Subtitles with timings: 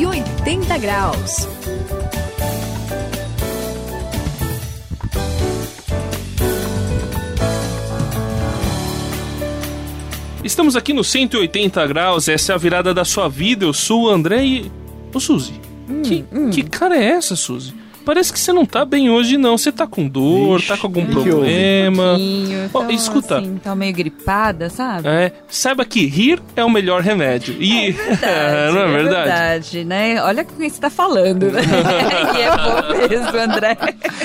[0.00, 1.46] 180 graus.
[10.42, 13.66] Estamos aqui no 180 graus, essa é a virada da sua vida.
[13.66, 14.72] Eu sou o André e.
[15.12, 16.48] Ô Suzy, hum, que, hum.
[16.48, 17.74] que cara é essa, Suzy?
[18.10, 19.56] Parece que você não tá bem hoje, não.
[19.56, 22.16] Você tá com dor, Ixi, tá com algum problema.
[22.16, 23.38] Um oh, escuta.
[23.38, 25.06] Assim, tá meio gripada, sabe?
[25.06, 25.30] É.
[25.46, 27.54] Saiba que rir é o melhor remédio.
[27.60, 27.90] E...
[27.90, 29.14] É verdade, não é, é verdade?
[29.14, 30.22] É verdade, né?
[30.24, 31.62] Olha com quem você tá falando, né?
[32.34, 33.76] e é bom mesmo, André.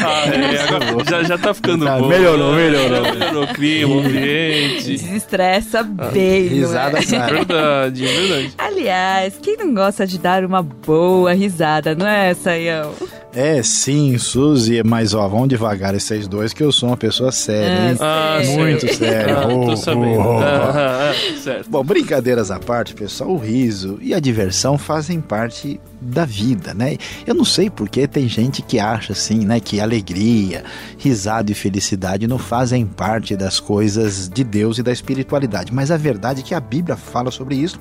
[0.01, 2.07] Ah, é, agora já, já tá ficando tá, bom.
[2.07, 3.03] Melhorou, melhorou.
[3.03, 4.93] Melhorou o clima, o ambiente.
[4.93, 7.29] Desestressa ah, bem, Risada, não é?
[7.29, 8.53] Verdade, é verdade.
[8.57, 12.91] Aliás, quem não gosta de dar uma boa risada, não é, Saião?
[13.35, 17.91] É, sim, Suzy, mas ó, vamos devagar esses dois, que eu sou uma pessoa séria,
[17.91, 17.97] hein?
[17.99, 19.39] Ah, Muito séria.
[19.39, 20.19] Ah, oh, tô sabendo.
[20.21, 20.39] Oh, oh.
[20.39, 21.69] Ah, ah, certo.
[21.69, 26.97] Bom, brincadeiras à parte, pessoal, o riso e a diversão fazem parte da vida, né?
[27.25, 30.63] Eu não sei porque tem gente que acha assim, né, que alegria,
[30.97, 35.97] risada e felicidade não fazem parte das coisas de Deus e da espiritualidade, mas a
[35.97, 37.79] verdade é que a Bíblia fala sobre isso.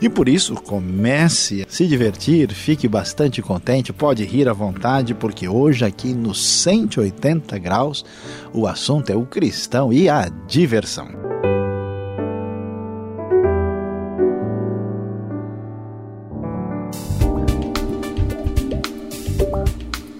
[0.00, 5.48] E por isso, comece a se divertir, fique bastante contente, pode rir à vontade, porque
[5.48, 8.04] hoje aqui no 180 graus
[8.52, 11.08] o assunto é o cristão e a diversão.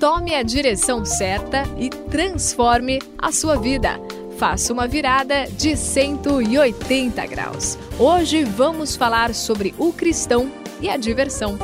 [0.03, 4.01] Tome a direção certa e transforme a sua vida.
[4.37, 7.79] Faça uma virada de 180 graus.
[8.01, 11.57] Hoje vamos falar sobre o cristão e a diversão.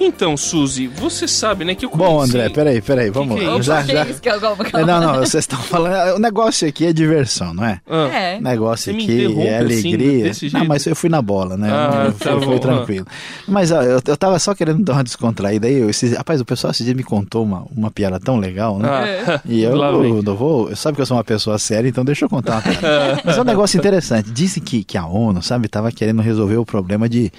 [0.00, 2.10] Então, Suzy, você sabe, né, que eu conheci...
[2.10, 4.06] Bom, André, peraí, peraí, vamos que que é já, já...
[4.06, 4.80] Que eu...
[4.80, 6.16] É, não, não, vocês estão falando...
[6.16, 7.80] O negócio aqui é diversão, não é?
[7.86, 8.08] Ah.
[8.08, 8.38] É.
[8.38, 10.30] O negócio aqui é assim, alegria.
[10.30, 11.70] Assim, não, mas eu fui na bola, né?
[11.70, 13.06] Ah, foi, tá foi tranquilo.
[13.46, 15.74] Mas ó, eu, eu tava só querendo dar uma descontraída aí.
[15.74, 18.88] Eu, esse, rapaz, o pessoal esse dia me contou uma, uma piada tão legal, né?
[18.88, 19.40] Ah.
[19.44, 20.74] E eu, eu, eu vou...
[20.74, 23.20] Sabe que eu sou uma pessoa séria, então deixa eu contar uma piada.
[23.24, 24.30] mas é um negócio interessante.
[24.30, 27.30] Dizem que, que a ONU, sabe, tava querendo resolver o problema de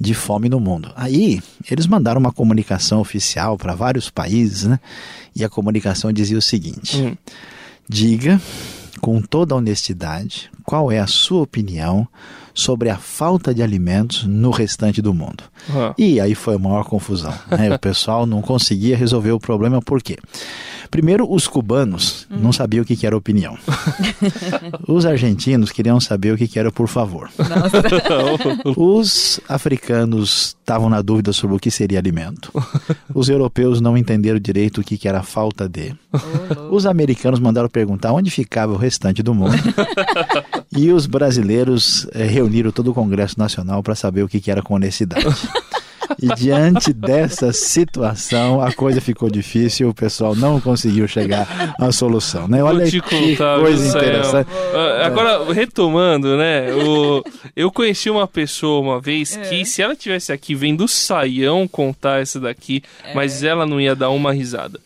[0.00, 0.90] de fome no mundo.
[0.96, 4.80] Aí eles mandaram uma comunicação oficial para vários países, né?
[5.36, 7.16] E a comunicação dizia o seguinte: hum.
[7.86, 8.40] diga
[9.00, 12.08] com toda honestidade qual é a sua opinião
[12.54, 15.44] sobre a falta de alimentos no restante do mundo.
[15.68, 15.94] Uhum.
[15.96, 17.32] E aí foi a maior confusão.
[17.50, 17.74] Né?
[17.74, 20.16] o pessoal não conseguia resolver o problema, por quê?
[20.90, 22.38] Primeiro, os cubanos uhum.
[22.38, 23.56] não sabiam o que, era opinião.
[24.88, 27.30] os argentinos queriam saber o que, era por favor.
[28.76, 32.52] os africanos estavam na dúvida sobre o que seria alimento.
[33.14, 35.94] Os europeus não entenderam direito o que, era falta de.
[36.70, 39.56] os americanos mandaram perguntar onde ficava o restante do mundo.
[40.76, 44.62] e os brasileiros eh, reuniram todo o Congresso Nacional para saber o que, que era
[44.62, 45.24] com honestidade.
[46.22, 52.46] E diante dessa situação, a coisa ficou difícil, o pessoal não conseguiu chegar à solução,
[52.46, 52.62] né?
[52.62, 54.48] Olha que contar, coisa interessante.
[54.50, 56.72] Uh, agora, retomando, né?
[56.74, 57.24] O,
[57.56, 59.64] eu conheci uma pessoa uma vez que, é.
[59.64, 63.14] se ela tivesse aqui vendo o Saião contar essa daqui, é.
[63.14, 64.78] mas ela não ia dar uma risada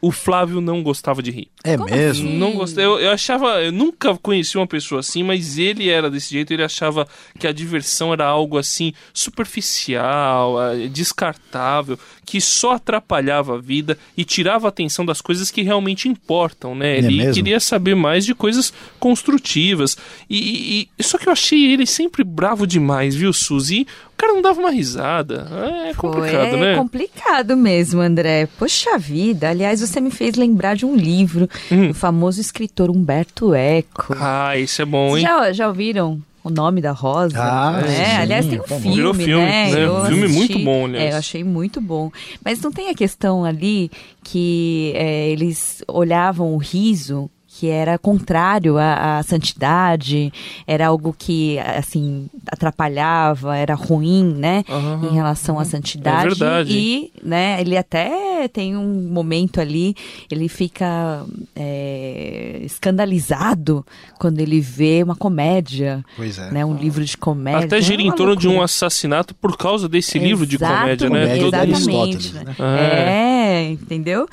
[0.00, 1.48] o Flávio não gostava de rir.
[1.62, 2.28] É Como mesmo?
[2.28, 2.38] Assim?
[2.38, 2.84] Não gostei.
[2.84, 3.62] Eu, eu, achava.
[3.62, 6.52] Eu nunca conheci uma pessoa assim, mas ele era desse jeito.
[6.52, 7.06] Ele achava
[7.38, 14.24] que a diversão era algo assim superficial, eh, descartável, que só atrapalhava a vida e
[14.24, 16.94] tirava a atenção das coisas que realmente importam, né?
[16.94, 19.98] É ele é queria saber mais de coisas construtivas.
[20.30, 23.86] E, e, só que eu achei ele sempre bravo demais, viu, Suzy?
[24.12, 25.48] O cara não dava uma risada.
[25.88, 26.72] É complicado, é né?
[26.72, 28.48] É complicado mesmo, André.
[28.58, 29.48] Poxa vida.
[29.48, 31.88] Aliás, você me fez lembrar de um livro hum.
[31.88, 34.16] do famoso escritor Humberto Eco.
[34.18, 35.22] Ah, isso é bom, hein?
[35.22, 37.38] Já, já ouviram o nome da Rosa.
[37.38, 38.16] Ah, né?
[38.16, 39.70] Aliás, tem um filme, Virou filme, né?
[39.70, 39.90] né?
[39.90, 41.04] Um filme muito bom, aliás.
[41.04, 42.10] É, eu achei muito bom.
[42.44, 43.90] Mas não tem a questão ali
[44.24, 47.30] que é, eles olhavam o riso
[47.60, 50.32] que era contrário à, à, santidade,
[50.66, 56.24] era algo que, assim, atrapalhava, era ruim, né, uhum, em relação à santidade.
[56.24, 56.72] É verdade.
[56.72, 59.94] E, né, ele até tem um momento ali,
[60.30, 61.22] ele fica
[61.54, 63.84] é, escandalizado
[64.18, 66.50] quando ele vê uma comédia, pois é.
[66.50, 67.66] né, um livro de comédia.
[67.66, 71.10] Até gira é em torno de um assassinato por causa desse Exato, livro de comédia,
[71.10, 71.38] né?
[71.38, 72.32] Exatamente.
[72.32, 72.54] Né?
[72.58, 74.28] É, entendeu?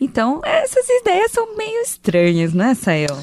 [0.00, 3.18] Então, essas ideias são meio estranhas, né, Sael?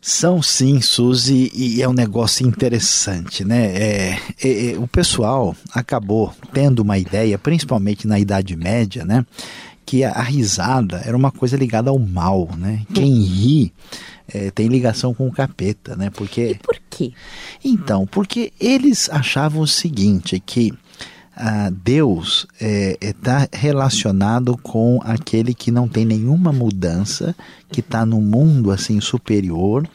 [0.00, 3.66] São sim, Suzy, e é um negócio interessante, né?
[3.74, 9.24] É, é, é, o pessoal acabou tendo uma ideia, principalmente na Idade Média, né?
[9.86, 12.82] que a, a risada era uma coisa ligada ao mal, né?
[12.94, 13.72] Quem ri
[14.28, 16.10] é, tem ligação com o capeta, né?
[16.10, 17.12] Porque e por quê?
[17.62, 20.72] Então, porque eles achavam o seguinte que
[21.36, 27.34] ah, Deus está é, é tá relacionado com aquele que não tem nenhuma mudança,
[27.70, 29.88] que está no mundo assim superior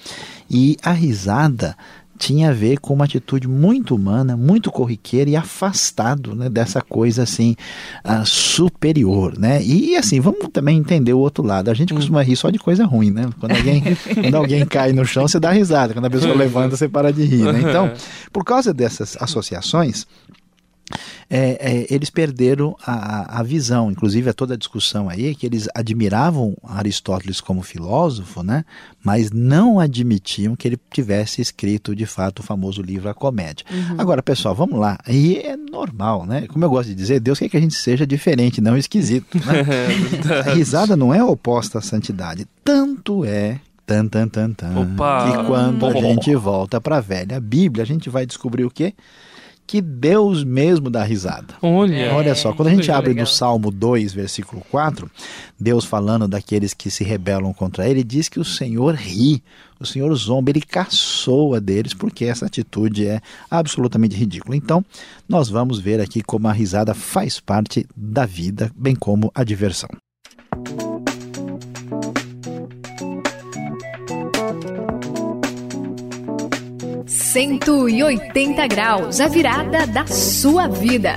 [0.50, 1.78] e a risada
[2.20, 7.24] tinha a ver com uma atitude muito humana, muito corriqueira e afastado né, dessa coisa
[7.24, 7.56] assim
[8.04, 9.64] uh, superior, né?
[9.64, 11.72] E assim, vamos também entender o outro lado.
[11.72, 11.96] A gente hum.
[11.96, 13.30] costuma rir só de coisa ruim, né?
[13.40, 13.82] Quando alguém,
[14.14, 15.94] quando alguém cai no chão, você dá risada.
[15.94, 17.62] Quando a pessoa levanta, você para de rir, né?
[17.62, 17.90] Então,
[18.34, 20.06] por causa dessas associações,
[21.30, 25.68] é, é, eles perderam a, a visão, inclusive a toda a discussão aí, que eles
[25.76, 28.66] admiravam Aristóteles como filósofo, né?
[29.04, 33.66] mas não admitiam que ele tivesse escrito de fato o famoso livro A Comédia.
[33.72, 33.96] Uhum.
[33.98, 34.98] Agora, pessoal, vamos lá.
[35.08, 36.48] E é normal, né?
[36.48, 39.38] Como eu gosto de dizer, Deus quer que a gente seja diferente, não esquisito.
[39.38, 40.44] Né?
[40.46, 42.46] a risada não é oposta à santidade.
[42.64, 43.60] Tanto é
[43.90, 44.82] Tan, tan, tan, tan.
[44.82, 45.32] Opa.
[45.32, 48.94] Que quando a gente volta para a velha Bíblia, a gente vai descobrir o quê?
[49.70, 51.54] Que Deus mesmo dá risada.
[51.62, 53.22] Olha, Olha só, quando a gente abre legal.
[53.24, 55.08] no Salmo 2, versículo 4,
[55.60, 59.44] Deus falando daqueles que se rebelam contra ele, diz que o Senhor ri,
[59.80, 64.56] o Senhor zomba, ele caçoa deles, porque essa atitude é absolutamente ridícula.
[64.56, 64.84] Então,
[65.28, 69.90] nós vamos ver aqui como a risada faz parte da vida, bem como a diversão.
[77.32, 81.14] 180 graus, a virada da sua vida.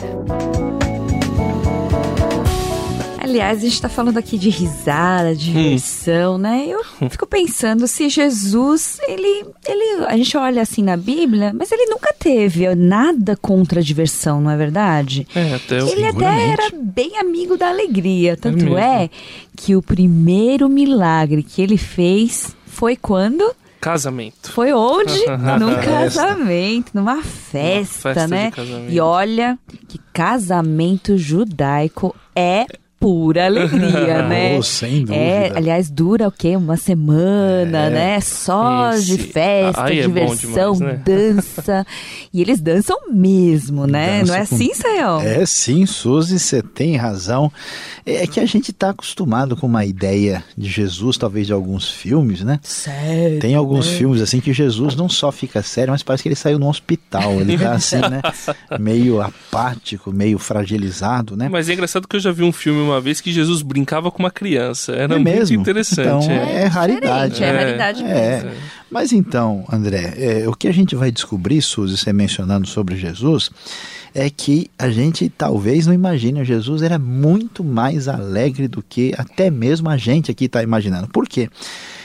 [3.18, 5.54] Aliás, a gente está falando aqui de risada, de hum.
[5.54, 6.38] diversão, hum.
[6.38, 6.66] né?
[6.68, 11.86] Eu fico pensando se Jesus, ele, ele, a gente olha assim na Bíblia, mas ele
[11.86, 15.26] nunca teve nada contra a diversão, não é verdade?
[15.34, 19.10] É, até Ele até era bem amigo da alegria, tanto é, é
[19.56, 24.52] que o primeiro milagre que ele fez foi quando Casamento.
[24.52, 25.26] Foi onde?
[25.58, 28.52] Num casamento, numa festa, festa né?
[28.88, 29.58] E olha
[29.88, 32.64] que casamento judaico é
[33.02, 34.56] pura alegria, né?
[34.56, 35.14] Oh, sem dúvida.
[35.16, 36.56] É, aliás, dura o quê?
[36.56, 38.20] Uma semana, é, né?
[38.20, 39.06] Só esse.
[39.06, 41.02] de festa, Ai, é diversão, demais, né?
[41.04, 41.86] dança.
[42.32, 44.20] e eles dançam mesmo, né?
[44.20, 45.20] Dança Não é assim, Sayão?
[45.20, 47.52] É sim, Suzy, você tem razão.
[48.06, 52.42] É que a gente está acostumado com uma ideia de Jesus, talvez de alguns filmes,
[52.42, 52.60] né?
[52.62, 53.40] Sério?
[53.40, 53.96] Tem alguns né?
[53.98, 57.32] filmes assim que Jesus não só fica sério, mas parece que ele saiu no hospital.
[57.40, 58.22] Ele tá assim, né?
[58.78, 61.48] meio apático, meio fragilizado, né?
[61.48, 64.18] Mas é engraçado que eu já vi um filme uma vez que Jesus brincava com
[64.18, 64.92] uma criança.
[64.92, 65.60] Era é muito mesmo?
[65.60, 66.24] interessante.
[66.24, 67.42] Então, é, é raridade.
[67.42, 68.42] É, é raridade é.
[68.42, 68.50] mesmo.
[68.90, 73.50] Mas então, André, é, o que a gente vai descobrir, Suzy, você mencionando sobre Jesus,
[74.14, 76.44] é que a gente talvez não imagine.
[76.44, 81.08] Jesus era muito mais alegre do que até mesmo a gente aqui está imaginando.
[81.08, 81.48] Por quê?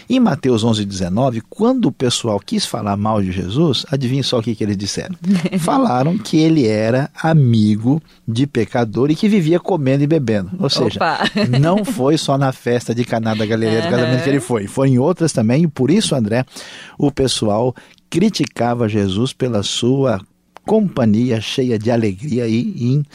[0.09, 4.41] Em Mateus 11, 19, quando o pessoal quis falar mal de Jesus, adivinha só o
[4.41, 5.15] que, que eles disseram?
[5.59, 10.51] Falaram que ele era amigo de pecador e que vivia comendo e bebendo.
[10.59, 10.99] Ou seja,
[11.59, 14.89] não foi só na festa de Caná da Galileia do casamento que ele foi, foi
[14.89, 16.45] em outras também, e por isso, André,
[16.97, 17.75] o pessoal
[18.09, 20.21] criticava Jesus pela sua
[20.65, 23.05] companhia cheia de alegria e em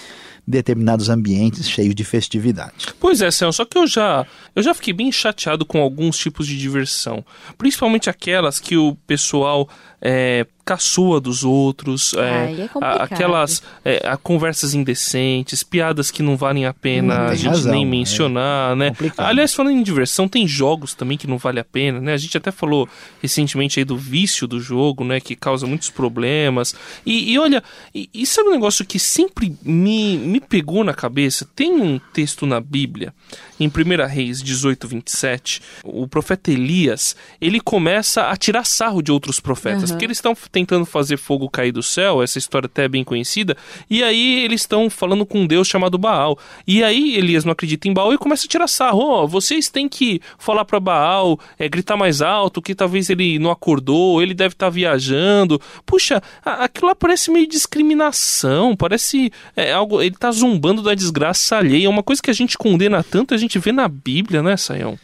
[0.46, 2.88] determinados ambientes cheios de festividade.
[2.98, 6.46] Pois é, Céu, só que eu já, eu já fiquei bem chateado com alguns tipos
[6.46, 7.24] de diversão,
[7.56, 9.68] principalmente aquelas que o pessoal
[10.00, 16.66] é, caçoa dos outros, é, é aquelas é, a conversas indecentes, piadas que não valem
[16.66, 18.90] a pena hum, a gente razão, nem é mencionar, né?
[18.90, 19.26] Complicado.
[19.26, 22.12] Aliás, falando em diversão, tem jogos também que não vale a pena, né?
[22.12, 22.88] A gente até falou
[23.20, 25.20] recentemente aí do vício do jogo, né?
[25.20, 26.74] Que causa muitos problemas.
[27.04, 27.62] E, e olha,
[27.94, 31.48] e, e sabe um negócio que sempre me, me pegou na cabeça?
[31.56, 33.12] Tem um texto na Bíblia,
[33.58, 39.40] em 1 Reis 18, 27, o profeta Elias, ele começa a tirar sarro de outros
[39.40, 39.88] profetas, uhum.
[39.90, 43.56] porque eles estão tentando fazer fogo cair do céu, essa história até é bem conhecida,
[43.88, 46.38] e aí eles estão falando com um deus chamado Baal.
[46.66, 49.00] E aí Elias não acredita em Baal e começa a tirar sarro.
[49.00, 53.50] Oh, vocês têm que falar para Baal, é, gritar mais alto, que talvez ele não
[53.50, 55.60] acordou, ele deve estar tá viajando.
[55.86, 60.02] Puxa, aquilo lá parece meio discriminação, parece é, algo.
[60.02, 61.86] Ele tá zombando da desgraça alheia.
[61.86, 64.98] É uma coisa que a gente condena tanto, a gente vê na Bíblia, né, Sayão?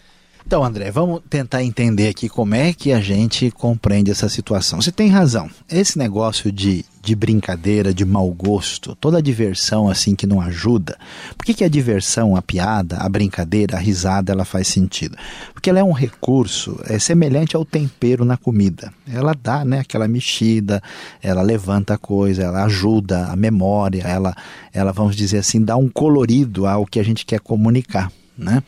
[0.49, 4.81] Então, André, vamos tentar entender aqui como é que a gente compreende essa situação.
[4.81, 5.50] Você tem razão.
[5.71, 10.97] Esse negócio de, de brincadeira, de mau gosto, toda a diversão assim que não ajuda.
[11.37, 15.19] Por que, que a diversão, a piada, a brincadeira, a risada, ela faz sentido?
[15.52, 18.90] Porque ela é um recurso é semelhante ao tempero na comida.
[19.07, 20.83] Ela dá, né, aquela mexida,
[21.23, 24.35] ela levanta a coisa, ela ajuda a memória, ela,
[24.73, 28.11] ela vamos dizer assim, dá um colorido ao que a gente quer comunicar.
[28.38, 28.62] né?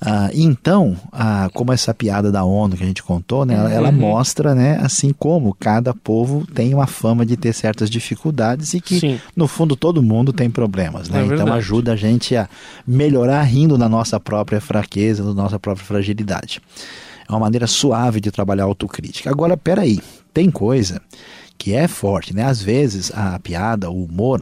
[0.00, 3.88] Ah, então, ah, como essa piada da ONU que a gente contou, né, ela, ela,
[3.88, 3.96] uhum.
[3.96, 9.00] mostra, né, assim como cada povo tem uma fama de ter certas dificuldades e que,
[9.00, 9.20] Sim.
[9.34, 11.22] no fundo, todo mundo tem problemas, né?
[11.22, 12.48] É então ajuda a gente a
[12.86, 16.60] melhorar rindo da nossa própria fraqueza, da nossa própria fragilidade.
[17.28, 19.30] É uma maneira suave de trabalhar a autocrítica.
[19.30, 20.00] Agora, peraí,
[20.32, 21.02] tem coisa
[21.58, 22.44] que é forte, né?
[22.44, 24.40] Às vezes a piada, o humor,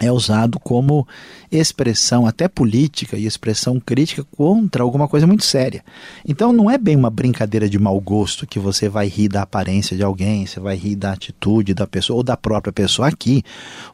[0.00, 1.06] é usado como
[1.50, 5.84] expressão até política e expressão crítica contra alguma coisa muito séria.
[6.26, 9.96] Então não é bem uma brincadeira de mau gosto que você vai rir da aparência
[9.96, 13.08] de alguém, você vai rir da atitude da pessoa ou da própria pessoa.
[13.08, 13.42] Aqui,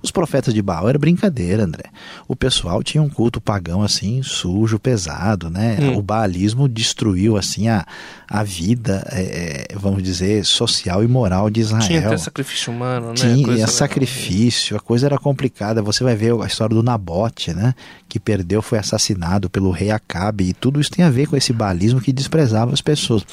[0.03, 1.85] os profetas de Baal era brincadeira, André.
[2.27, 5.79] O pessoal tinha um culto pagão assim, sujo, pesado, né?
[5.81, 5.99] Hum.
[5.99, 7.87] O baalismo destruiu assim a,
[8.29, 11.87] a vida, é, é vamos dizer, social e moral de Israel.
[11.87, 13.15] Tinha até sacrifício humano, né?
[13.15, 15.83] Tinha sacrifício, a coisa era complicada.
[15.93, 17.75] Você vai ver a história do Nabote, né,
[18.09, 21.53] que perdeu, foi assassinado pelo rei Acabe, e tudo isso tem a ver com esse
[21.53, 23.25] balismo que desprezava as pessoas.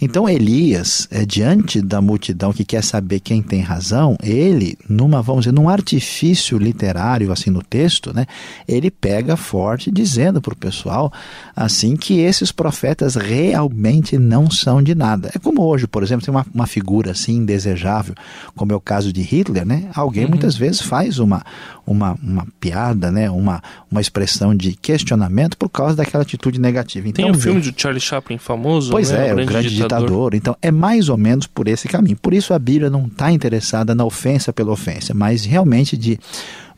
[0.00, 5.44] Então Elias, é, diante da multidão que quer saber quem tem razão, ele, numa, vamos
[5.44, 8.26] dizer, num artifício literário, assim, no texto, né,
[8.66, 11.12] ele pega forte dizendo para o pessoal,
[11.54, 15.30] assim, que esses profetas realmente não são de nada.
[15.34, 18.14] É como hoje, por exemplo, tem uma, uma figura assim indesejável,
[18.54, 19.90] como é o caso de Hitler, né?
[19.94, 20.30] Alguém uhum.
[20.30, 21.44] muitas vezes faz uma,
[21.90, 23.28] uma, uma piada, né?
[23.28, 27.08] uma, uma expressão de questionamento por causa daquela atitude negativa.
[27.08, 29.28] Então, Tem um filme de Charlie Chaplin famoso, Pois né?
[29.28, 30.00] é, o Grande, grande ditador.
[30.06, 30.34] ditador.
[30.34, 32.16] Então, é mais ou menos por esse caminho.
[32.16, 36.18] Por isso a Bíblia não está interessada na ofensa pela ofensa, mas realmente de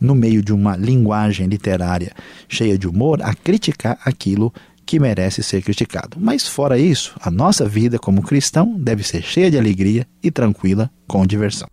[0.00, 2.12] no meio de uma linguagem literária
[2.48, 4.52] cheia de humor, a criticar aquilo
[4.84, 6.16] que merece ser criticado.
[6.18, 10.90] Mas fora isso, a nossa vida como cristão deve ser cheia de alegria e tranquila
[11.06, 11.68] com diversão.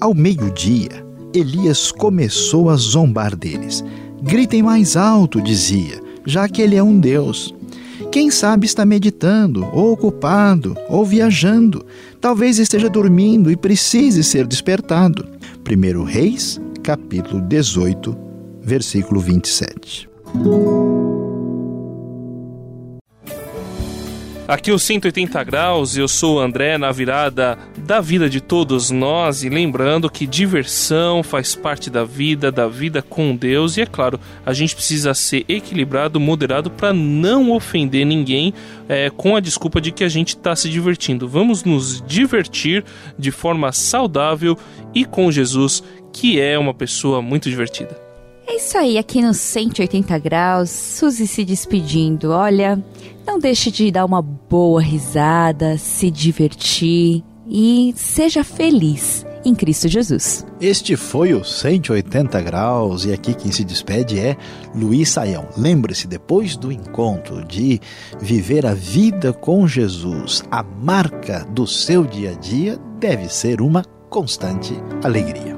[0.00, 3.84] Ao meio-dia, Elias começou a zombar deles.
[4.22, 7.52] Gritem mais alto, dizia, já que ele é um Deus.
[8.12, 11.84] Quem sabe está meditando, ou ocupado, ou viajando.
[12.20, 15.26] Talvez esteja dormindo e precise ser despertado.
[15.68, 18.16] 1 Reis, capítulo 18,
[18.62, 20.08] versículo 27.
[24.48, 29.44] Aqui o 180 graus, eu sou o André na virada da vida de todos nós
[29.44, 34.18] e lembrando que diversão faz parte da vida, da vida com Deus e é claro,
[34.46, 38.54] a gente precisa ser equilibrado, moderado para não ofender ninguém
[38.88, 41.28] é, com a desculpa de que a gente está se divertindo.
[41.28, 42.86] Vamos nos divertir
[43.18, 44.56] de forma saudável
[44.94, 48.08] e com Jesus, que é uma pessoa muito divertida.
[48.46, 52.30] É isso aí, aqui no 180 graus, Suzy se despedindo.
[52.30, 52.82] Olha,
[53.28, 60.46] não deixe de dar uma boa risada, se divertir e seja feliz em Cristo Jesus.
[60.58, 64.34] Este foi o 180 graus e aqui quem se despede é
[64.74, 65.46] Luiz Saião.
[65.58, 67.78] Lembre-se, depois do encontro, de
[68.18, 73.84] viver a vida com Jesus, a marca do seu dia a dia deve ser uma
[74.08, 74.72] constante
[75.04, 75.57] alegria.